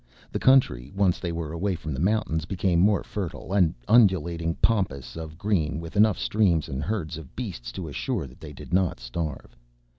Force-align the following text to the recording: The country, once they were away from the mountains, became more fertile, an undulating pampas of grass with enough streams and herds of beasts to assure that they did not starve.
The 0.31 0.39
country, 0.39 0.91
once 0.95 1.19
they 1.19 1.31
were 1.31 1.51
away 1.53 1.75
from 1.75 1.93
the 1.93 1.99
mountains, 1.99 2.45
became 2.45 2.79
more 2.79 3.03
fertile, 3.03 3.53
an 3.53 3.75
undulating 3.87 4.55
pampas 4.55 5.15
of 5.15 5.37
grass 5.37 5.73
with 5.77 5.95
enough 5.95 6.17
streams 6.17 6.67
and 6.67 6.81
herds 6.81 7.17
of 7.17 7.35
beasts 7.35 7.71
to 7.73 7.87
assure 7.87 8.25
that 8.25 8.39
they 8.39 8.51
did 8.51 8.73
not 8.73 8.99
starve. 8.99 9.55